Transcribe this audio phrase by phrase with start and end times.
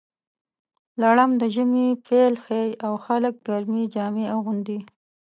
[1.01, 4.79] لړم د ژمي پیل ښيي، او خلک ګرمې جامې اغوندي.